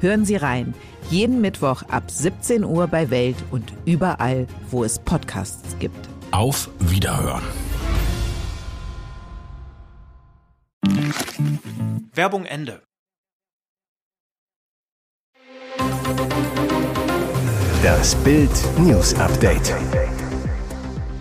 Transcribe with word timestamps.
Hören 0.00 0.24
Sie 0.24 0.36
rein. 0.36 0.74
Jeden 1.10 1.40
Mittwoch 1.40 1.82
ab 1.88 2.10
17 2.10 2.64
Uhr 2.64 2.86
bei 2.88 3.10
Welt 3.10 3.36
und 3.50 3.72
überall, 3.84 4.46
wo 4.70 4.84
es 4.84 4.98
Podcasts 4.98 5.76
gibt. 5.78 6.08
Auf 6.32 6.68
Wiederhören. 6.80 7.42
Werbung 12.12 12.44
Ende. 12.44 12.82
Das 17.82 18.14
Bild 18.16 18.50
News 18.78 19.14
Update. 19.14 19.74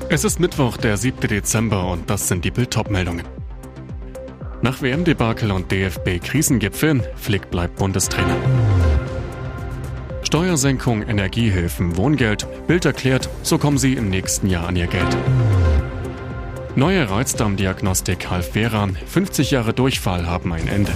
Es 0.09 0.23
ist 0.23 0.39
Mittwoch, 0.39 0.77
der 0.77 0.97
7. 0.97 1.27
Dezember 1.27 1.91
und 1.91 2.09
das 2.09 2.27
sind 2.27 2.45
die 2.45 2.51
Bild-Top-Meldungen. 2.51 3.25
Nach 4.61 4.81
WM-Debakel 4.81 5.51
und 5.51 5.71
DFB-Krisengipfel, 5.71 7.01
Flick 7.15 7.51
bleibt 7.51 7.75
Bundestrainer. 7.75 8.35
Steuersenkung, 10.25 11.03
Energiehilfen, 11.03 11.97
Wohngeld. 11.97 12.47
Bild 12.65 12.83
erklärt, 12.83 13.29
so 13.43 13.59
kommen 13.59 13.77
sie 13.77 13.93
im 13.93 14.09
nächsten 14.09 14.49
Jahr 14.49 14.67
an 14.67 14.75
ihr 14.75 14.87
Geld. 14.87 15.15
Neue 16.75 17.07
Reizdarmdiagnostik 17.07 18.31
half 18.31 18.53
Vera. 18.53 18.89
50 19.05 19.51
Jahre 19.51 19.73
Durchfall 19.73 20.25
haben 20.25 20.51
ein 20.51 20.67
Ende. 20.67 20.91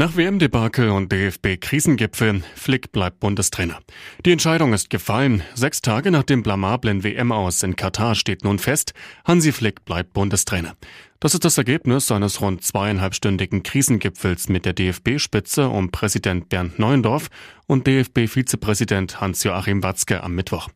Nach 0.00 0.16
WM-Debakel 0.16 0.88
und 0.88 1.12
DFB-Krisengipfel, 1.12 2.42
Flick 2.54 2.90
bleibt 2.90 3.20
Bundestrainer. 3.20 3.80
Die 4.24 4.32
Entscheidung 4.32 4.72
ist 4.72 4.88
gefallen. 4.88 5.42
Sechs 5.52 5.82
Tage 5.82 6.10
nach 6.10 6.22
dem 6.22 6.42
blamablen 6.42 7.04
WM-Aus 7.04 7.62
in 7.62 7.76
Katar 7.76 8.14
steht 8.14 8.42
nun 8.42 8.58
fest, 8.58 8.94
Hansi 9.26 9.52
Flick 9.52 9.84
bleibt 9.84 10.14
Bundestrainer. 10.14 10.74
Das 11.20 11.34
ist 11.34 11.44
das 11.44 11.58
Ergebnis 11.58 12.10
eines 12.10 12.40
rund 12.40 12.64
zweieinhalbstündigen 12.64 13.62
Krisengipfels 13.62 14.48
mit 14.48 14.64
der 14.64 14.72
DFB-Spitze 14.72 15.68
um 15.68 15.90
Präsident 15.90 16.48
Bernd 16.48 16.78
Neuendorf 16.78 17.28
und 17.66 17.86
DFB-Vizepräsident 17.86 19.20
Hans-Joachim 19.20 19.82
Watzke 19.82 20.22
am 20.22 20.34
Mittwoch. 20.34 20.70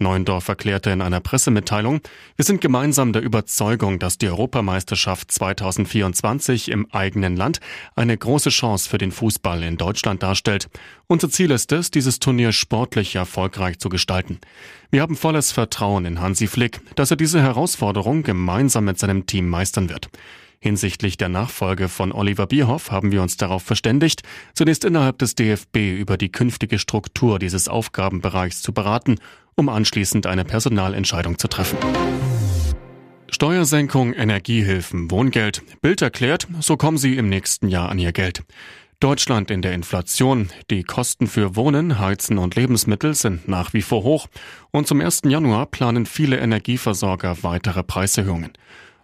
Neuendorf 0.00 0.48
erklärte 0.48 0.90
in 0.90 1.02
einer 1.02 1.20
Pressemitteilung, 1.20 2.00
wir 2.36 2.44
sind 2.44 2.60
gemeinsam 2.60 3.12
der 3.12 3.22
Überzeugung, 3.22 3.98
dass 3.98 4.18
die 4.18 4.28
Europameisterschaft 4.28 5.30
2024 5.30 6.70
im 6.70 6.90
eigenen 6.90 7.36
Land 7.36 7.60
eine 7.94 8.16
große 8.16 8.50
Chance 8.50 8.88
für 8.88 8.98
den 8.98 9.12
Fußball 9.12 9.62
in 9.62 9.76
Deutschland 9.76 10.22
darstellt. 10.22 10.68
Unser 11.06 11.30
Ziel 11.30 11.50
ist 11.50 11.70
es, 11.72 11.90
dieses 11.90 12.18
Turnier 12.18 12.52
sportlich 12.52 13.14
erfolgreich 13.14 13.78
zu 13.78 13.88
gestalten. 13.88 14.38
Wir 14.90 15.02
haben 15.02 15.16
volles 15.16 15.52
Vertrauen 15.52 16.04
in 16.04 16.20
Hansi 16.20 16.46
Flick, 16.46 16.80
dass 16.96 17.10
er 17.10 17.16
diese 17.16 17.42
Herausforderung 17.42 18.22
gemeinsam 18.22 18.86
mit 18.86 18.98
seinem 18.98 19.26
Team 19.26 19.48
meistern 19.48 19.88
wird. 19.88 20.10
Hinsichtlich 20.62 21.16
der 21.16 21.30
Nachfolge 21.30 21.88
von 21.88 22.12
Oliver 22.12 22.46
Bierhoff 22.46 22.90
haben 22.90 23.12
wir 23.12 23.22
uns 23.22 23.38
darauf 23.38 23.62
verständigt, 23.62 24.22
zunächst 24.52 24.84
innerhalb 24.84 25.18
des 25.18 25.34
DFB 25.34 25.98
über 25.98 26.18
die 26.18 26.30
künftige 26.30 26.78
Struktur 26.78 27.38
dieses 27.38 27.66
Aufgabenbereichs 27.66 28.60
zu 28.60 28.74
beraten 28.74 29.16
um 29.60 29.68
anschließend 29.68 30.26
eine 30.26 30.44
Personalentscheidung 30.44 31.38
zu 31.38 31.46
treffen. 31.46 31.78
Steuersenkung, 33.30 34.12
Energiehilfen, 34.14 35.10
Wohngeld. 35.10 35.62
Bild 35.82 36.02
erklärt, 36.02 36.48
so 36.60 36.76
kommen 36.76 36.98
sie 36.98 37.16
im 37.16 37.28
nächsten 37.28 37.68
Jahr 37.68 37.90
an 37.90 37.98
ihr 37.98 38.12
Geld. 38.12 38.42
Deutschland 39.00 39.50
in 39.50 39.62
der 39.62 39.72
Inflation. 39.72 40.48
Die 40.70 40.82
Kosten 40.82 41.26
für 41.26 41.56
Wohnen, 41.56 41.98
Heizen 41.98 42.38
und 42.38 42.56
Lebensmittel 42.56 43.14
sind 43.14 43.48
nach 43.48 43.72
wie 43.72 43.82
vor 43.82 44.02
hoch. 44.02 44.26
Und 44.72 44.88
zum 44.88 45.00
1. 45.00 45.22
Januar 45.26 45.66
planen 45.66 46.06
viele 46.06 46.38
Energieversorger 46.38 47.42
weitere 47.42 47.82
Preiserhöhungen. 47.82 48.52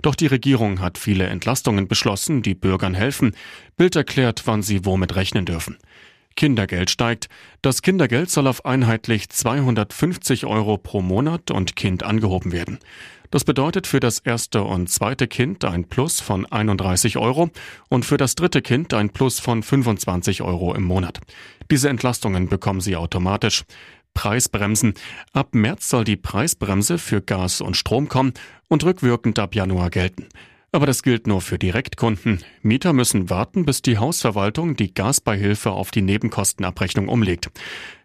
Doch 0.03 0.15
die 0.15 0.27
Regierung 0.27 0.81
hat 0.81 0.99
viele 0.99 1.27
Entlastungen 1.27 1.87
beschlossen, 1.87 2.43
die 2.43 2.55
Bürgern 2.55 2.95
helfen. 2.95 3.35
Bild 3.77 3.95
erklärt, 3.95 4.43
wann 4.47 4.63
sie 4.63 4.85
womit 4.85 5.17
rechnen 5.17 5.45
dürfen. 5.45 5.77
Kindergeld 6.37 6.91
steigt. 6.91 7.29
Das 7.63 7.83
Kindergeld 7.83 8.31
soll 8.31 8.47
auf 8.47 8.65
einheitlich 8.65 9.29
250 9.29 10.47
Euro 10.47 10.79
pro 10.79 11.03
Monat 11.03 11.51
und 11.51 11.77
Kind 11.77 12.03
angehoben 12.03 12.53
werden. 12.53 12.79
Das 13.31 13.45
bedeutet 13.45 13.87
für 13.87 14.01
das 14.01 14.21
erste 14.21 14.63
und 14.63 14.89
zweite 14.89 15.27
Kind 15.27 15.65
ein 15.65 15.89
Plus 15.89 16.21
von 16.21 16.47
31 16.47 17.17
Euro 17.17 17.51
und 17.89 18.05
für 18.05 18.17
das 18.17 18.35
dritte 18.37 18.63
Kind 18.63 18.95
ein 18.95 19.11
Plus 19.11 19.41
von 19.41 19.63
25 19.63 20.43
Euro 20.43 20.75
im 20.75 20.85
Monat. 20.85 21.21
Diese 21.71 21.89
Entlastungen 21.89 22.49
bekommen 22.49 22.81
Sie 22.81 22.97
automatisch. 22.97 23.65
Preisbremsen. 24.15 24.95
Ab 25.35 25.55
März 25.55 25.91
soll 25.91 26.05
die 26.05 26.17
Preisbremse 26.17 26.97
für 26.97 27.21
Gas 27.21 27.61
und 27.61 27.77
Strom 27.77 28.09
kommen 28.09 28.33
und 28.69 28.83
rückwirkend 28.83 29.39
ab 29.39 29.55
Januar 29.55 29.91
gelten. 29.91 30.29
Aber 30.77 30.85
das 30.85 31.03
gilt 31.03 31.27
nur 31.27 31.41
für 31.41 31.59
Direktkunden. 31.59 32.45
Mieter 32.61 32.93
müssen 32.93 33.31
warten, 33.31 33.65
bis 33.65 33.81
die 33.81 33.97
Hausverwaltung 33.97 34.77
die 34.77 34.93
Gasbeihilfe 34.93 35.71
auf 35.71 35.91
die 35.91 36.03
Nebenkostenabrechnung 36.03 37.09
umlegt. 37.09 37.49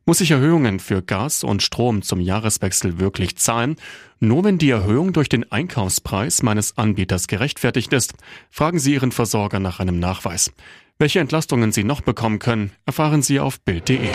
Muss 0.05 0.21
ich 0.21 0.31
Erhöhungen 0.31 0.79
für 0.79 1.01
Gas 1.01 1.43
und 1.43 1.61
Strom 1.61 2.01
zum 2.01 2.21
Jahreswechsel 2.21 2.97
wirklich 2.97 3.35
zahlen? 3.35 3.75
Nur 4.21 4.45
wenn 4.45 4.57
die 4.57 4.69
Erhöhung 4.69 5.11
durch 5.11 5.27
den 5.27 5.51
Einkaufspreis 5.51 6.43
meines 6.43 6.77
Anbieters 6.77 7.27
gerechtfertigt 7.27 7.91
ist, 7.91 8.13
fragen 8.49 8.79
Sie 8.79 8.93
Ihren 8.93 9.11
Versorger 9.11 9.59
nach 9.59 9.81
einem 9.81 9.99
Nachweis. 9.99 10.53
Welche 10.97 11.19
Entlastungen 11.19 11.73
Sie 11.73 11.83
noch 11.83 11.99
bekommen 11.99 12.39
können, 12.39 12.71
erfahren 12.85 13.21
Sie 13.21 13.41
auf 13.41 13.59
Bild.de. 13.59 14.11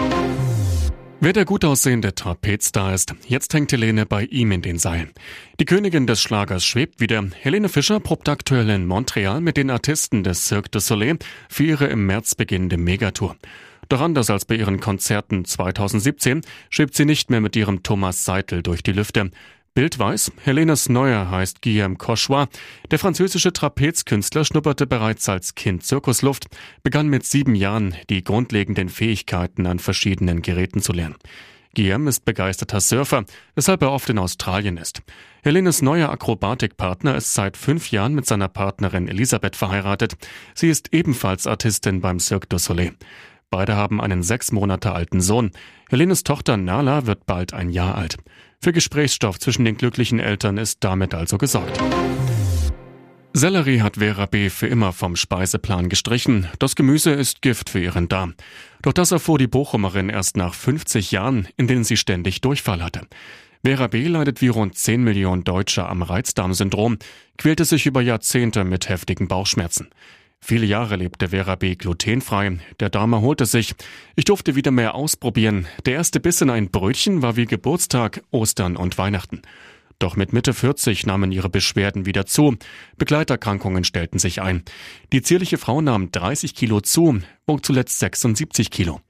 Wer 1.18 1.32
der 1.32 1.46
gut 1.46 1.64
aussehende 1.64 2.14
Trapezstar 2.14 2.92
ist, 2.92 3.14
jetzt 3.26 3.54
hängt 3.54 3.72
Helene 3.72 4.04
bei 4.04 4.24
ihm 4.24 4.52
in 4.52 4.60
den 4.60 4.78
Seilen. 4.78 5.12
Die 5.58 5.64
Königin 5.64 6.06
des 6.06 6.20
Schlagers 6.20 6.66
schwebt 6.66 7.00
wieder. 7.00 7.24
Helene 7.40 7.70
Fischer 7.70 8.00
probt 8.00 8.28
aktuell 8.28 8.68
in 8.68 8.86
Montreal 8.86 9.40
mit 9.40 9.56
den 9.56 9.70
Artisten 9.70 10.24
des 10.24 10.44
Cirque 10.46 10.70
du 10.70 10.78
Soleil 10.78 11.18
für 11.48 11.64
ihre 11.64 11.86
im 11.86 12.04
März 12.04 12.34
beginnende 12.34 12.76
Megatour. 12.76 13.34
Doch 13.88 14.02
anders 14.02 14.28
als 14.28 14.44
bei 14.44 14.56
ihren 14.56 14.78
Konzerten 14.78 15.46
2017 15.46 16.42
schwebt 16.68 16.94
sie 16.94 17.06
nicht 17.06 17.30
mehr 17.30 17.40
mit 17.40 17.56
ihrem 17.56 17.82
Thomas 17.82 18.26
Seitel 18.26 18.62
durch 18.62 18.82
die 18.82 18.92
Lüfte. 18.92 19.30
Bild 19.76 19.98
weiß, 19.98 20.32
Helenes 20.42 20.88
Neuer 20.88 21.30
heißt 21.30 21.60
Guillaume 21.60 21.96
Cauchois. 21.96 22.46
Der 22.90 22.98
französische 22.98 23.52
Trapezkünstler 23.52 24.46
schnupperte 24.46 24.86
bereits 24.86 25.28
als 25.28 25.54
Kind 25.54 25.84
Zirkusluft, 25.84 26.46
begann 26.82 27.08
mit 27.08 27.26
sieben 27.26 27.54
Jahren 27.54 27.94
die 28.08 28.24
grundlegenden 28.24 28.88
Fähigkeiten 28.88 29.66
an 29.66 29.78
verschiedenen 29.78 30.40
Geräten 30.40 30.80
zu 30.80 30.94
lernen. 30.94 31.16
Guillaume 31.74 32.08
ist 32.08 32.24
begeisterter 32.24 32.80
Surfer, 32.80 33.26
weshalb 33.54 33.82
er 33.82 33.92
oft 33.92 34.08
in 34.08 34.16
Australien 34.16 34.78
ist. 34.78 35.02
Helenes 35.42 35.82
neuer 35.82 36.08
Akrobatikpartner 36.08 37.14
ist 37.14 37.34
seit 37.34 37.58
fünf 37.58 37.90
Jahren 37.90 38.14
mit 38.14 38.24
seiner 38.24 38.48
Partnerin 38.48 39.08
Elisabeth 39.08 39.56
verheiratet. 39.56 40.16
Sie 40.54 40.70
ist 40.70 40.94
ebenfalls 40.94 41.46
Artistin 41.46 42.00
beim 42.00 42.18
Cirque 42.18 42.48
du 42.48 42.56
Soleil. 42.56 42.94
Beide 43.50 43.76
haben 43.76 44.00
einen 44.00 44.22
sechs 44.22 44.52
Monate 44.52 44.92
alten 44.92 45.20
Sohn. 45.20 45.50
Helenes 45.90 46.24
Tochter 46.24 46.56
Nala 46.56 47.06
wird 47.06 47.26
bald 47.26 47.52
ein 47.52 47.68
Jahr 47.68 47.94
alt. 47.94 48.16
Für 48.60 48.72
Gesprächsstoff 48.72 49.38
zwischen 49.38 49.64
den 49.64 49.76
glücklichen 49.76 50.20
Eltern 50.20 50.58
ist 50.58 50.78
damit 50.82 51.14
also 51.14 51.38
gesorgt. 51.38 51.80
Sellerie 53.32 53.82
hat 53.82 53.96
Vera 53.96 54.24
B. 54.24 54.48
für 54.48 54.66
immer 54.66 54.94
vom 54.94 55.14
Speiseplan 55.14 55.90
gestrichen. 55.90 56.48
Das 56.58 56.74
Gemüse 56.74 57.10
ist 57.10 57.42
Gift 57.42 57.68
für 57.68 57.80
ihren 57.80 58.08
Darm. 58.08 58.34
Doch 58.80 58.94
das 58.94 59.12
erfuhr 59.12 59.38
die 59.38 59.46
Bochumerin 59.46 60.08
erst 60.08 60.38
nach 60.38 60.54
50 60.54 61.12
Jahren, 61.12 61.46
in 61.58 61.66
denen 61.66 61.84
sie 61.84 61.98
ständig 61.98 62.40
Durchfall 62.40 62.82
hatte. 62.82 63.02
Vera 63.62 63.88
B. 63.88 64.06
leidet 64.06 64.40
wie 64.40 64.48
rund 64.48 64.74
10 64.76 65.02
Millionen 65.04 65.44
Deutsche 65.44 65.86
am 65.86 66.02
Reizdarmsyndrom, 66.02 66.98
quälte 67.36 67.66
sich 67.66 67.84
über 67.84 68.00
Jahrzehnte 68.00 68.64
mit 68.64 68.88
heftigen 68.88 69.28
Bauchschmerzen. 69.28 69.88
Viele 70.48 70.66
Jahre 70.66 70.94
lebte 70.94 71.30
Vera 71.30 71.56
B. 71.56 71.74
glutenfrei. 71.74 72.58
Der 72.78 72.88
Darm 72.88 73.14
erholte 73.14 73.46
sich. 73.46 73.74
Ich 74.14 74.26
durfte 74.26 74.54
wieder 74.54 74.70
mehr 74.70 74.94
ausprobieren. 74.94 75.66
Der 75.86 75.94
erste 75.94 76.20
Biss 76.20 76.40
in 76.40 76.50
ein 76.50 76.70
Brötchen 76.70 77.20
war 77.20 77.34
wie 77.34 77.46
Geburtstag, 77.46 78.22
Ostern 78.30 78.76
und 78.76 78.96
Weihnachten. 78.96 79.42
Doch 79.98 80.14
mit 80.14 80.32
Mitte 80.32 80.54
40 80.54 81.04
nahmen 81.04 81.32
ihre 81.32 81.48
Beschwerden 81.48 82.06
wieder 82.06 82.26
zu. 82.26 82.54
Begleiterkrankungen 82.96 83.82
stellten 83.82 84.20
sich 84.20 84.40
ein. 84.40 84.62
Die 85.12 85.20
zierliche 85.20 85.58
Frau 85.58 85.80
nahm 85.80 86.12
30 86.12 86.54
Kilo 86.54 86.80
zu, 86.80 87.18
wog 87.48 87.66
zuletzt 87.66 87.98
76 87.98 88.70
Kilo. 88.70 89.00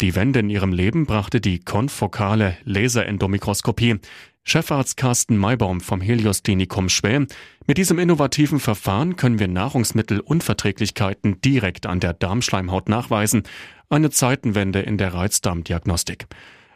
Die 0.00 0.14
Wende 0.14 0.38
in 0.38 0.48
ihrem 0.48 0.72
Leben 0.72 1.06
brachte 1.06 1.40
die 1.40 1.58
konfokale 1.58 2.56
Laserendomikroskopie. 2.64 3.96
Chefarzt 4.44 4.96
Carsten 4.96 5.36
Maybaum 5.36 5.80
vom 5.80 6.00
Helios 6.00 6.44
Klinikum 6.44 6.88
Schwäm. 6.88 7.26
Mit 7.66 7.78
diesem 7.78 7.98
innovativen 7.98 8.60
Verfahren 8.60 9.16
können 9.16 9.40
wir 9.40 9.48
Nahrungsmittelunverträglichkeiten 9.48 11.40
direkt 11.40 11.86
an 11.86 11.98
der 11.98 12.12
Darmschleimhaut 12.12 12.88
nachweisen. 12.88 13.42
Eine 13.90 14.10
Zeitenwende 14.10 14.80
in 14.80 14.98
der 14.98 15.14
Reizdarmdiagnostik. 15.14 16.28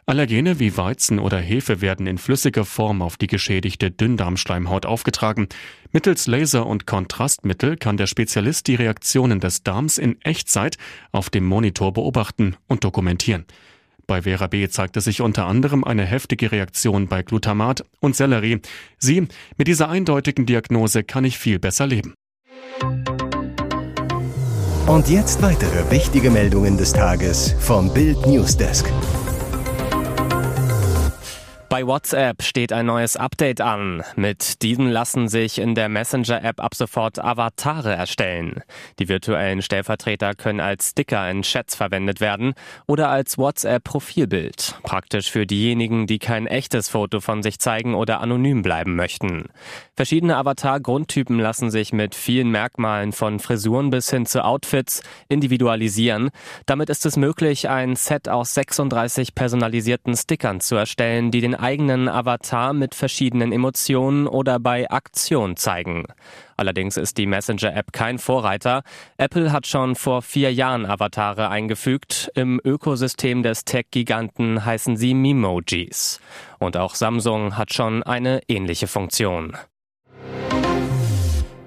Allergene 0.05 0.59
wie 0.59 0.75
Weizen 0.75 1.17
oder 1.17 1.37
Hefe 1.37 1.79
werden 1.79 2.07
in 2.07 2.17
flüssiger 2.17 2.65
Form 2.65 3.01
auf 3.01 3.15
die 3.15 3.27
geschädigte 3.27 3.89
Dünndarmschleimhaut 3.89 4.85
aufgetragen. 4.85 5.47
Mittels 5.93 6.27
Laser 6.27 6.67
und 6.67 6.85
Kontrastmittel 6.85 7.77
kann 7.77 7.95
der 7.95 8.07
Spezialist 8.07 8.67
die 8.67 8.75
Reaktionen 8.75 9.39
des 9.39 9.63
Darms 9.63 9.97
in 9.97 10.21
Echtzeit 10.21 10.77
auf 11.13 11.29
dem 11.29 11.45
Monitor 11.45 11.93
beobachten 11.93 12.57
und 12.67 12.83
dokumentieren. 12.83 13.45
Bei 14.05 14.23
Vera 14.23 14.47
B 14.47 14.67
zeigte 14.67 14.99
sich 14.99 15.21
unter 15.21 15.45
anderem 15.45 15.85
eine 15.85 16.05
heftige 16.05 16.51
Reaktion 16.51 17.07
bei 17.07 17.23
Glutamat 17.23 17.85
und 18.01 18.17
Sellerie. 18.17 18.59
Sie, 18.97 19.27
mit 19.57 19.69
dieser 19.69 19.87
eindeutigen 19.87 20.45
Diagnose 20.45 21.05
kann 21.05 21.23
ich 21.23 21.37
viel 21.37 21.59
besser 21.59 21.87
leben. 21.87 22.13
Und 24.85 25.07
jetzt 25.07 25.41
weitere 25.41 25.89
wichtige 25.89 26.29
Meldungen 26.29 26.75
des 26.75 26.91
Tages 26.91 27.55
vom 27.59 27.93
Bild 27.93 28.25
Newsdesk. 28.27 28.91
Bei 31.73 31.87
WhatsApp 31.87 32.43
steht 32.43 32.71
ein 32.71 32.85
neues 32.85 33.17
Update 33.17 33.59
an. 33.59 34.03
Mit 34.15 34.61
diesem 34.61 34.85
lassen 34.91 35.27
sich 35.27 35.57
in 35.57 35.73
der 35.73 35.89
Messenger-App 35.89 36.59
ab 36.59 36.75
sofort 36.75 37.17
Avatare 37.17 37.95
erstellen. 37.95 38.61
Die 38.99 39.09
virtuellen 39.09 39.63
Stellvertreter 39.63 40.35
können 40.35 40.59
als 40.59 40.91
Sticker 40.91 41.27
in 41.31 41.41
Chats 41.41 41.73
verwendet 41.73 42.21
werden 42.21 42.53
oder 42.85 43.09
als 43.09 43.39
WhatsApp-Profilbild. 43.39 44.75
Praktisch 44.83 45.31
für 45.31 45.47
diejenigen, 45.47 46.05
die 46.05 46.19
kein 46.19 46.45
echtes 46.45 46.89
Foto 46.89 47.21
von 47.21 47.41
sich 47.41 47.57
zeigen 47.57 47.95
oder 47.95 48.21
anonym 48.21 48.61
bleiben 48.61 48.95
möchten. 48.95 49.45
Verschiedene 49.95 50.37
Avatar-Grundtypen 50.37 51.39
lassen 51.39 51.71
sich 51.71 51.91
mit 51.91 52.13
vielen 52.13 52.51
Merkmalen 52.51 53.13
von 53.13 53.39
Frisuren 53.39 53.89
bis 53.89 54.11
hin 54.11 54.27
zu 54.27 54.45
Outfits 54.45 55.01
individualisieren. 55.27 56.29
Damit 56.67 56.91
ist 56.91 57.07
es 57.07 57.17
möglich, 57.17 57.67
ein 57.67 57.95
Set 57.95 58.29
aus 58.29 58.53
36 58.53 59.33
personalisierten 59.33 60.15
Stickern 60.15 60.61
zu 60.61 60.75
erstellen, 60.75 61.31
die 61.31 61.41
den 61.41 61.62
eigenen 61.63 62.09
Avatar 62.09 62.73
mit 62.73 62.93
verschiedenen 62.93 63.53
Emotionen 63.53 64.27
oder 64.27 64.59
bei 64.59 64.91
Aktion 64.91 65.55
zeigen. 65.55 66.05
Allerdings 66.57 66.97
ist 66.97 67.17
die 67.17 67.25
Messenger-App 67.25 67.93
kein 67.93 68.19
Vorreiter. 68.19 68.83
Apple 69.17 69.51
hat 69.51 69.65
schon 69.65 69.95
vor 69.95 70.21
vier 70.21 70.53
Jahren 70.53 70.85
Avatare 70.85 71.49
eingefügt. 71.49 72.29
Im 72.35 72.59
Ökosystem 72.63 73.43
des 73.43 73.63
Tech-Giganten 73.63 74.65
heißen 74.65 74.97
sie 74.97 75.13
Memojis. 75.13 76.19
Und 76.59 76.75
auch 76.75 76.95
Samsung 76.95 77.57
hat 77.57 77.73
schon 77.73 78.03
eine 78.03 78.41
ähnliche 78.47 78.87
Funktion. 78.87 79.57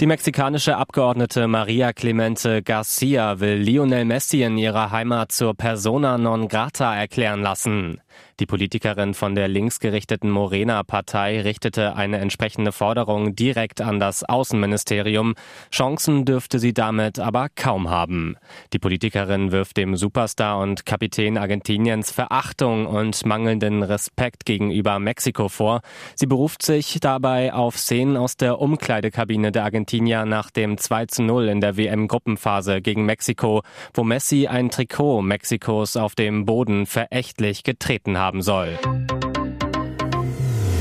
Die 0.00 0.06
mexikanische 0.06 0.76
Abgeordnete 0.76 1.48
Maria 1.48 1.94
Clemente 1.94 2.62
Garcia 2.62 3.40
will 3.40 3.56
Lionel 3.56 4.04
Messi 4.04 4.42
in 4.42 4.58
ihrer 4.58 4.90
Heimat 4.90 5.32
zur 5.32 5.54
Persona 5.54 6.18
non 6.18 6.48
grata 6.48 6.94
erklären 6.94 7.40
lassen. 7.40 8.02
Die 8.38 8.46
Politikerin 8.46 9.14
von 9.14 9.34
der 9.34 9.48
linksgerichteten 9.48 10.30
Morena-Partei 10.30 11.40
richtete 11.40 11.96
eine 11.96 12.18
entsprechende 12.18 12.70
Forderung 12.70 13.34
direkt 13.34 13.80
an 13.80 13.98
das 13.98 14.24
Außenministerium. 14.24 15.34
Chancen 15.70 16.26
dürfte 16.26 16.58
sie 16.58 16.74
damit 16.74 17.18
aber 17.18 17.48
kaum 17.54 17.88
haben. 17.88 18.36
Die 18.74 18.78
Politikerin 18.78 19.52
wirft 19.52 19.78
dem 19.78 19.96
Superstar 19.96 20.58
und 20.58 20.84
Kapitän 20.84 21.38
Argentiniens 21.38 22.10
Verachtung 22.10 22.86
und 22.86 23.24
mangelnden 23.24 23.82
Respekt 23.82 24.44
gegenüber 24.44 24.98
Mexiko 24.98 25.48
vor. 25.48 25.80
Sie 26.14 26.26
beruft 26.26 26.62
sich 26.62 26.98
dabei 27.00 27.54
auf 27.54 27.78
Szenen 27.78 28.18
aus 28.18 28.36
der 28.36 28.60
Umkleidekabine 28.60 29.50
der 29.50 29.64
Argentinier 29.64 30.26
nach 30.26 30.50
dem 30.50 30.76
2 30.76 31.06
zu 31.06 31.22
0 31.22 31.48
in 31.48 31.60
der 31.62 31.78
WM-Gruppenphase 31.78 32.82
gegen 32.82 33.06
Mexiko, 33.06 33.62
wo 33.94 34.04
Messi 34.04 34.46
ein 34.46 34.70
Trikot 34.70 35.22
Mexikos 35.22 35.96
auf 35.96 36.14
dem 36.14 36.44
Boden 36.44 36.84
verächtlich 36.84 37.62
getreten 37.62 38.05
hat 38.06 38.18
haben 38.18 38.42
soll. 38.42 38.78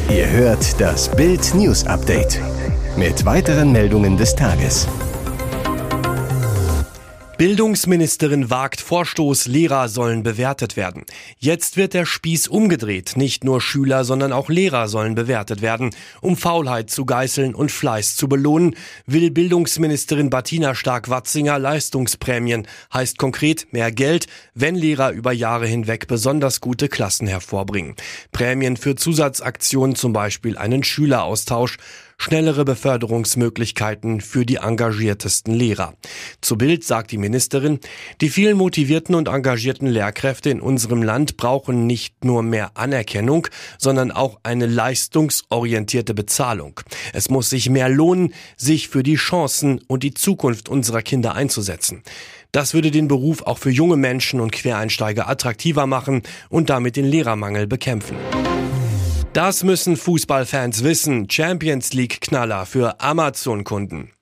Ihr 0.10 0.30
hört 0.30 0.80
das 0.80 1.10
Bild 1.16 1.54
News 1.56 1.86
Update 1.88 2.40
mit 2.98 3.26
weiteren 3.26 3.72
Meldungen 3.72 4.18
des 4.18 4.36
Tages. 4.36 4.88
Bildungsministerin 7.38 8.50
wagt 8.50 8.80
Vorstoß, 8.80 9.48
Lehrer 9.48 9.90
sollen 9.90 10.24
bewertet 10.24 10.78
werden. 10.78 11.04
Jetzt 11.38 11.76
wird 11.76 11.94
der 11.94 12.06
Spieß 12.06 12.48
umgedreht. 12.48 13.18
Nicht 13.18 13.44
nur 13.44 13.60
Schüler, 13.60 14.06
sondern 14.06 14.32
auch 14.32 14.48
Lehrer 14.48 14.88
sollen 14.88 15.16
bewertet 15.16 15.62
werden. 15.62 15.90
Um 16.22 16.38
Faulheit 16.38 16.90
zu 16.90 17.06
geißeln 17.06 17.54
und 17.54 17.74
Fleiß 17.74 18.16
zu 18.16 18.30
belohnen, 18.30 18.78
will 19.06 19.32
Bildungsministerin 19.32 20.30
Bettina 20.30 20.76
Stark-Watzinger 20.76 21.60
Leistungsprämien. 21.60 22.70
Heißt 22.94 23.18
konkret 23.18 23.68
mehr 23.74 23.92
Geld, 23.92 24.28
wenn 24.54 24.76
Lehrer 24.76 25.12
über 25.12 25.34
Jahre 25.34 25.68
hinweg 25.68 26.08
besonders 26.08 26.62
gute 26.62 26.88
Klassen 26.88 27.28
hervorbringen. 27.28 27.96
Prämien 28.32 28.78
für 28.78 28.96
Zusatzaktionen, 28.96 29.98
zum 29.98 30.14
Beispiel 30.14 30.58
einen 30.58 30.86
Schüleraustausch 30.86 31.80
schnellere 32.18 32.66
Beförderungsmöglichkeiten 32.66 34.22
für 34.22 34.46
die 34.46 34.58
engagiertesten 34.58 35.54
Lehrer. 35.54 35.96
Zu 36.42 36.58
Bild 36.58 36.84
sagt 36.84 37.12
die 37.12 37.18
Ministerin, 37.18 37.80
die 38.22 38.30
vielen 38.30 38.58
motivierten 38.58 39.16
und 39.16 39.28
engagierten 39.28 39.88
Lehrkräfte 39.88 40.50
in 40.50 40.62
unserem 40.62 41.04
Land 41.04 41.38
brauchen 41.38 41.88
nicht 41.88 42.24
nur 42.24 42.44
mehr 42.44 42.72
Anerkennung, 42.76 43.48
sondern 43.78 44.12
auch 44.12 44.40
eine 44.44 44.66
leistungsorientierte 44.66 46.14
Bezahlung. 46.14 46.80
Es 47.14 47.30
muss 47.30 47.50
sich 47.50 47.70
mehr 47.70 47.90
lohnen, 47.90 48.34
sich 48.58 48.90
für 48.90 49.04
die 49.04 49.16
Chancen 49.16 49.82
und 49.88 50.04
die 50.04 50.14
Zukunft 50.14 50.70
unserer 50.70 51.02
Kinder 51.02 51.36
einzusetzen. 51.36 52.04
Das 52.52 52.74
würde 52.74 52.90
den 52.90 53.10
Beruf 53.10 53.42
auch 53.42 53.58
für 53.58 53.70
junge 53.70 53.98
Menschen 53.98 54.40
und 54.40 54.54
Quereinsteiger 54.54 55.28
attraktiver 55.28 55.88
machen 55.88 56.22
und 56.50 56.70
damit 56.70 56.96
den 56.96 57.06
Lehrermangel 57.06 57.68
bekämpfen. 57.68 58.16
Das 59.36 59.66
müssen 59.66 59.98
Fußballfans 59.98 60.86
wissen. 60.86 61.30
Champions 61.30 61.92
League 61.92 62.22
Knaller 62.22 62.66
für 62.66 63.02
Amazon-Kunden. 63.02 64.14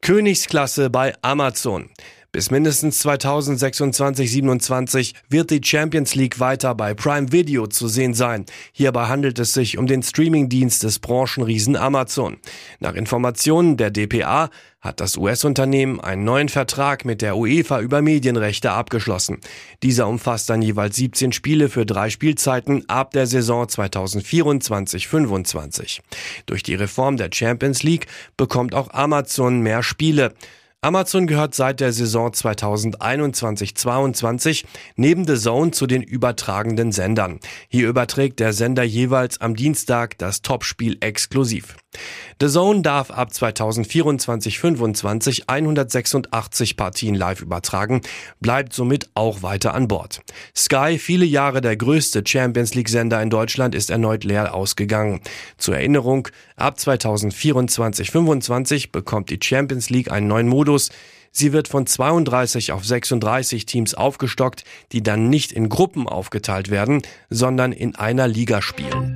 Königsklasse 0.00 0.88
bei 0.88 1.12
Amazon. 1.20 1.90
Bis 2.36 2.50
mindestens 2.50 3.02
2026-27 3.02 5.14
wird 5.30 5.50
die 5.50 5.62
Champions 5.64 6.14
League 6.14 6.38
weiter 6.38 6.74
bei 6.74 6.92
Prime 6.92 7.32
Video 7.32 7.66
zu 7.66 7.88
sehen 7.88 8.12
sein. 8.12 8.44
Hierbei 8.72 9.06
handelt 9.06 9.38
es 9.38 9.54
sich 9.54 9.78
um 9.78 9.86
den 9.86 10.02
Streamingdienst 10.02 10.82
des 10.82 10.98
Branchenriesen 10.98 11.76
Amazon. 11.76 12.36
Nach 12.78 12.92
Informationen 12.92 13.78
der 13.78 13.90
DPA 13.90 14.50
hat 14.82 15.00
das 15.00 15.16
US-Unternehmen 15.16 15.98
einen 15.98 16.24
neuen 16.24 16.50
Vertrag 16.50 17.06
mit 17.06 17.22
der 17.22 17.38
UEFA 17.38 17.80
über 17.80 18.02
Medienrechte 18.02 18.70
abgeschlossen. 18.70 19.38
Dieser 19.82 20.06
umfasst 20.06 20.50
dann 20.50 20.60
jeweils 20.60 20.96
17 20.96 21.32
Spiele 21.32 21.70
für 21.70 21.86
drei 21.86 22.10
Spielzeiten 22.10 22.86
ab 22.86 23.12
der 23.12 23.26
Saison 23.26 23.64
2024-25. 23.64 26.00
Durch 26.44 26.62
die 26.62 26.74
Reform 26.74 27.16
der 27.16 27.30
Champions 27.32 27.82
League 27.82 28.08
bekommt 28.36 28.74
auch 28.74 28.92
Amazon 28.92 29.60
mehr 29.60 29.82
Spiele. 29.82 30.34
Amazon 30.82 31.26
gehört 31.26 31.54
seit 31.54 31.80
der 31.80 31.90
Saison 31.92 32.30
2021-22 32.30 34.64
neben 34.94 35.26
The 35.26 35.36
Zone 35.36 35.70
zu 35.70 35.86
den 35.86 36.02
übertragenden 36.02 36.92
Sendern. 36.92 37.40
Hier 37.68 37.88
überträgt 37.88 38.40
der 38.40 38.52
Sender 38.52 38.82
jeweils 38.84 39.40
am 39.40 39.56
Dienstag 39.56 40.18
das 40.18 40.42
Topspiel 40.42 40.98
exklusiv. 41.00 41.76
The 42.38 42.48
Zone 42.48 42.82
darf 42.82 43.10
ab 43.10 43.30
2024-25 43.32 45.44
186 45.46 46.76
Partien 46.76 47.14
live 47.14 47.40
übertragen, 47.40 48.02
bleibt 48.40 48.74
somit 48.74 49.08
auch 49.14 49.42
weiter 49.42 49.72
an 49.72 49.88
Bord. 49.88 50.20
Sky, 50.54 50.98
viele 50.98 51.24
Jahre 51.24 51.62
der 51.62 51.78
größte 51.78 52.22
Champions 52.26 52.74
League 52.74 52.90
Sender 52.90 53.22
in 53.22 53.30
Deutschland, 53.30 53.74
ist 53.74 53.88
erneut 53.88 54.24
leer 54.24 54.54
ausgegangen. 54.54 55.22
Zur 55.56 55.76
Erinnerung, 55.76 56.28
ab 56.56 56.76
2024-25 56.78 58.92
bekommt 58.92 59.30
die 59.30 59.38
Champions 59.42 59.88
League 59.88 60.12
einen 60.12 60.28
neuen 60.28 60.48
Modus. 60.48 60.65
Sie 61.38 61.52
wird 61.52 61.68
von 61.68 61.86
32 61.86 62.72
auf 62.72 62.84
36 62.84 63.66
Teams 63.66 63.94
aufgestockt, 63.94 64.64
die 64.92 65.02
dann 65.02 65.28
nicht 65.28 65.52
in 65.52 65.68
Gruppen 65.68 66.08
aufgeteilt 66.08 66.70
werden, 66.70 67.02
sondern 67.28 67.72
in 67.72 67.94
einer 67.94 68.26
Liga 68.26 68.62
spielen. 68.62 69.14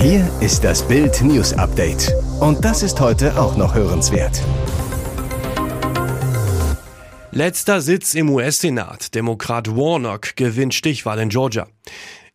Hier 0.00 0.30
ist 0.40 0.62
das 0.62 0.86
Bild 0.86 1.22
News 1.22 1.52
Update. 1.54 2.14
Und 2.38 2.64
das 2.64 2.84
ist 2.84 3.00
heute 3.00 3.36
auch 3.36 3.56
noch 3.56 3.74
hörenswert. 3.74 4.40
Letzter 7.32 7.80
Sitz 7.80 8.14
im 8.14 8.30
US-Senat. 8.30 9.14
Demokrat 9.14 9.76
Warnock 9.76 10.36
gewinnt 10.36 10.74
Stichwahl 10.74 11.18
in 11.18 11.30
Georgia. 11.30 11.66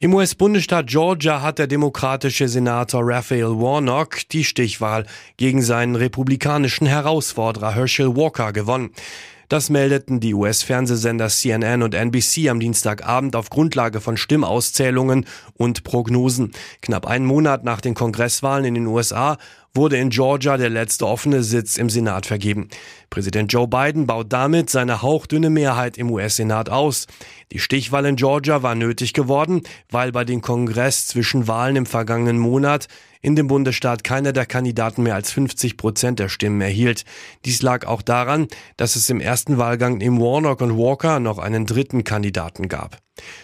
Im 0.03 0.13
US-Bundesstaat 0.13 0.88
Georgia 0.88 1.41
hat 1.41 1.60
der 1.60 1.67
demokratische 1.67 2.50
Senator 2.50 3.03
Raphael 3.05 3.57
Warnock 3.57 4.27
die 4.33 4.43
Stichwahl 4.43 5.05
gegen 5.38 5.62
seinen 5.62 5.95
republikanischen 5.95 6.88
Herausforderer 6.88 7.74
Herschel 7.74 8.13
Walker 8.13 8.51
gewonnen. 8.51 8.89
Das 9.48 9.69
meldeten 9.69 10.19
die 10.19 10.33
US-Fernsehsender 10.33 11.29
CNN 11.29 11.83
und 11.83 11.95
NBC 11.95 12.50
am 12.50 12.60
Dienstagabend 12.60 13.38
auf 13.38 13.50
Grundlage 13.50 14.01
von 14.01 14.17
Stimmauszählungen 14.17 15.25
und 15.53 15.86
Prognosen. 15.86 16.51
Knapp 16.81 17.07
einen 17.07 17.25
Monat 17.25 17.63
nach 17.63 17.79
den 17.79 17.93
Kongresswahlen 17.93 18.65
in 18.65 18.74
den 18.74 18.88
USA 18.88 19.38
wurde 19.75 19.98
in 19.98 20.12
Georgia 20.12 20.56
der 20.58 20.70
letzte 20.70 21.08
offene 21.08 21.42
Sitz 21.42 21.77
im 21.77 21.89
Senat 21.89 22.27
vergeben. 22.27 22.68
Präsident 23.10 23.51
Joe 23.51 23.68
Biden 23.68 24.06
baut 24.06 24.32
damit 24.32 24.70
seine 24.70 25.01
hauchdünne 25.01 25.50
Mehrheit 25.50 25.98
im 25.98 26.12
US-Senat 26.12 26.70
aus. 26.70 27.08
Die 27.51 27.58
Stichwahl 27.58 28.06
in 28.06 28.15
Georgia 28.15 28.62
war 28.62 28.75
nötig 28.75 29.13
geworden, 29.13 29.63
weil 29.89 30.12
bei 30.12 30.25
den 30.25 30.42
Kongress 30.42 31.08
zwischen 31.08 31.48
Wahlen 31.48 31.75
im 31.75 31.86
vergangenen 31.88 32.38
Monat 32.38 32.88
in 33.22 33.36
dem 33.36 33.48
Bundesstaat 33.48 34.03
keiner 34.03 34.32
der 34.32 34.46
Kandidaten 34.46 35.01
mehr 35.01 35.15
als 35.15 35.32
50 35.32 35.77
Prozent 35.77 36.20
der 36.20 36.30
Stimmen 36.30 36.62
erhielt. 36.62 37.03
Dies 37.46 37.63
lag 37.63 37.88
auch 37.88 38.03
daran, 38.03 38.48
dass 38.77 38.96
es 38.96 39.10
im 39.10 39.20
ersten 39.20 39.58
Wahlgang 39.58 39.98
neben 39.98 40.20
Warnock 40.20 40.62
und 40.62 40.77
Walker 40.77 41.20
noch 41.20 41.39
einen 41.39 41.65
dritten 41.65 42.03
Kandidaten 42.03 42.68
gab. 42.68 43.00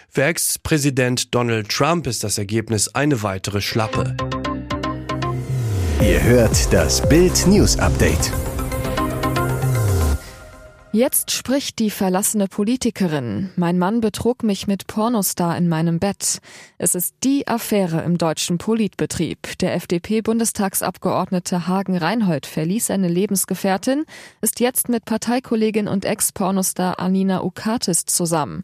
Für 0.10 0.24
Ex-Präsident 0.24 1.34
Donald 1.34 1.70
Trump 1.70 2.06
ist 2.06 2.24
das 2.24 2.38
Ergebnis 2.38 2.94
eine 2.94 3.24
weitere 3.24 3.62
Schlappe. 3.62 4.16
Ihr 6.02 6.24
hört 6.24 6.72
das 6.72 7.08
Bild 7.10 7.46
News 7.46 7.78
Update. 7.78 8.32
Jetzt 10.94 11.32
spricht 11.32 11.78
die 11.78 11.90
verlassene 11.90 12.48
Politikerin. 12.48 13.50
Mein 13.58 13.78
Mann 13.78 14.00
betrug 14.00 14.44
mich 14.44 14.66
mit 14.66 14.88
Pornostar 14.88 15.58
in 15.58 15.68
meinem 15.68 16.00
Bett. 16.00 16.40
Es 16.78 16.96
ist 16.96 17.16
die 17.26 17.50
Affäre 17.50 18.02
im 18.04 18.18
deutschen 18.18 18.60
Politbetrieb. 18.60 19.58
Der 19.60 19.76
FDP-Bundestagsabgeordnete 19.76 21.68
Hagen 21.68 21.98
Reinhold 21.98 22.46
verließ 22.46 22.88
seine 22.88 23.10
Lebensgefährtin, 23.10 24.06
ist 24.40 24.62
jetzt 24.62 24.88
mit 24.88 25.04
Parteikollegin 25.04 25.90
und 25.90 26.06
Ex-Pornostar 26.06 27.00
Anina 27.00 27.44
Ukatis 27.44 28.06
zusammen. 28.06 28.64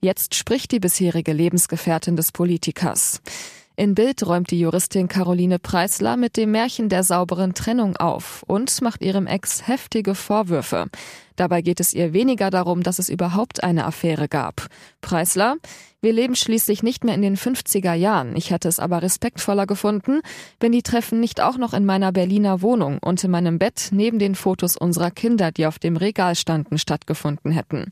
Jetzt 0.00 0.34
spricht 0.34 0.72
die 0.72 0.80
bisherige 0.80 1.32
Lebensgefährtin 1.32 2.16
des 2.16 2.32
Politikers. 2.32 3.22
In 3.74 3.94
Bild 3.94 4.26
räumt 4.26 4.50
die 4.50 4.60
Juristin 4.60 5.08
Caroline 5.08 5.58
Preisler 5.58 6.18
mit 6.18 6.36
dem 6.36 6.50
Märchen 6.50 6.90
der 6.90 7.04
sauberen 7.04 7.54
Trennung 7.54 7.96
auf 7.96 8.44
und 8.46 8.82
macht 8.82 9.02
ihrem 9.02 9.26
Ex 9.26 9.66
heftige 9.66 10.14
Vorwürfe. 10.14 10.88
Dabei 11.36 11.62
geht 11.62 11.80
es 11.80 11.94
ihr 11.94 12.12
weniger 12.12 12.50
darum, 12.50 12.82
dass 12.82 12.98
es 12.98 13.08
überhaupt 13.08 13.64
eine 13.64 13.86
Affäre 13.86 14.28
gab. 14.28 14.66
Preisler, 15.00 15.56
wir 16.02 16.12
leben 16.12 16.36
schließlich 16.36 16.82
nicht 16.82 17.04
mehr 17.04 17.14
in 17.14 17.22
den 17.22 17.36
50er 17.36 17.94
Jahren. 17.94 18.36
Ich 18.36 18.50
hätte 18.50 18.68
es 18.68 18.78
aber 18.78 19.00
respektvoller 19.00 19.66
gefunden, 19.66 20.20
wenn 20.60 20.72
die 20.72 20.82
Treffen 20.82 21.18
nicht 21.18 21.40
auch 21.40 21.56
noch 21.56 21.72
in 21.72 21.86
meiner 21.86 22.12
Berliner 22.12 22.60
Wohnung 22.60 22.98
und 22.98 23.24
in 23.24 23.30
meinem 23.30 23.58
Bett 23.58 23.88
neben 23.92 24.18
den 24.18 24.34
Fotos 24.34 24.76
unserer 24.76 25.10
Kinder, 25.10 25.50
die 25.50 25.64
auf 25.64 25.78
dem 25.78 25.96
Regal 25.96 26.34
standen, 26.34 26.76
stattgefunden 26.76 27.52
hätten. 27.52 27.90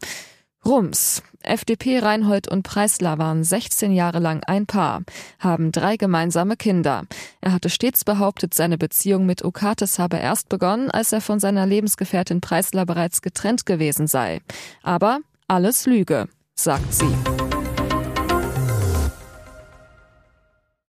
Rums. 0.64 1.22
FDP 1.42 2.00
Reinhold 2.00 2.48
und 2.48 2.64
Preisler 2.64 3.16
waren 3.16 3.44
16 3.44 3.92
Jahre 3.92 4.18
lang 4.18 4.42
ein 4.46 4.66
Paar, 4.66 5.02
haben 5.38 5.72
drei 5.72 5.96
gemeinsame 5.96 6.56
Kinder. 6.56 7.04
Er 7.40 7.52
hatte 7.52 7.70
stets 7.70 8.04
behauptet, 8.04 8.52
seine 8.52 8.76
Beziehung 8.76 9.24
mit 9.24 9.42
Okates 9.42 9.98
habe 9.98 10.18
erst 10.18 10.50
begonnen, 10.50 10.90
als 10.90 11.12
er 11.12 11.22
von 11.22 11.40
seiner 11.40 11.66
Lebensgefährtin 11.66 12.42
Preisler 12.42 12.84
bereits 12.84 13.22
getrennt 13.22 13.64
gewesen 13.64 14.06
sei. 14.06 14.40
Aber 14.82 15.20
alles 15.48 15.86
Lüge, 15.86 16.28
sagt 16.54 16.92
sie. 16.92 17.29